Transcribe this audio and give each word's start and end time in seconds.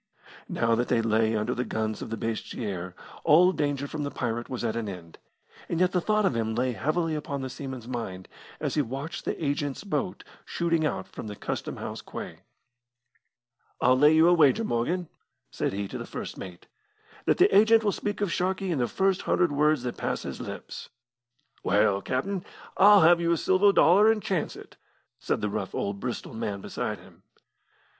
Now 0.49 0.73
that 0.73 0.87
they 0.87 0.99
lay 1.03 1.35
under 1.35 1.53
the 1.53 1.63
guns 1.63 2.01
of 2.01 2.09
Basseterre, 2.09 2.95
all 3.23 3.51
danger 3.51 3.85
from 3.85 4.01
the 4.01 4.09
pirate 4.09 4.49
was 4.49 4.63
at 4.63 4.75
an 4.75 4.89
end, 4.89 5.19
and 5.69 5.79
yet 5.79 5.91
the 5.91 6.01
thought 6.01 6.25
of 6.25 6.35
him 6.35 6.55
lay 6.55 6.71
heavily 6.71 7.13
upon 7.13 7.43
the 7.43 7.51
seaman's 7.51 7.87
mind 7.87 8.27
as 8.59 8.73
he 8.73 8.81
watched 8.81 9.25
the 9.25 9.37
agent's 9.45 9.83
boat 9.83 10.23
shooting 10.43 10.87
out 10.87 11.07
from 11.07 11.27
the 11.27 11.35
Custom 11.35 11.77
house 11.77 12.01
quay. 12.01 12.39
"I'll 13.79 13.95
lay 13.95 14.11
you 14.15 14.27
a 14.27 14.33
wager, 14.33 14.63
Morgan," 14.63 15.07
said 15.51 15.71
he 15.71 15.87
to 15.89 15.99
the 15.99 16.07
first 16.07 16.35
mate, 16.35 16.65
"that 17.25 17.37
the 17.37 17.55
agent 17.55 17.83
will 17.83 17.91
speak 17.91 18.21
of 18.21 18.33
Sharkey 18.33 18.71
in 18.71 18.79
the 18.79 18.87
first 18.87 19.21
hundred 19.21 19.51
words 19.51 19.83
that 19.83 19.97
pass 19.97 20.23
his 20.23 20.41
lips." 20.41 20.89
"Well, 21.63 22.01
captain, 22.01 22.43
I'll 22.75 23.01
have 23.01 23.21
you 23.21 23.33
a 23.33 23.37
silver 23.37 23.71
dollar, 23.71 24.11
and 24.11 24.19
chance 24.19 24.55
it," 24.55 24.77
said 25.19 25.41
the 25.41 25.49
rough 25.51 25.75
old 25.75 25.99
Bristol 25.99 26.33
man 26.33 26.59
beside 26.59 26.97
him. 26.97 27.21